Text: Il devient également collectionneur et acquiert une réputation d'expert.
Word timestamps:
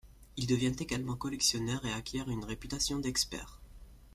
Il 0.35 0.47
devient 0.47 0.73
également 0.79 1.13
collectionneur 1.15 1.85
et 1.85 1.93
acquiert 1.93 2.27
une 2.27 2.43
réputation 2.43 2.97
d'expert. 2.97 3.61